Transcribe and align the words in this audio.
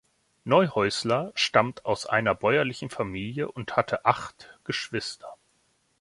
Neuhäusler 0.45 1.31
stammte 1.35 1.85
aus 1.85 2.07
einer 2.07 2.33
bäuerlichen 2.33 2.89
Familie 2.89 3.51
und 3.51 3.75
hatte 3.75 4.03
acht 4.03 4.57
Geschwister. 4.63 5.35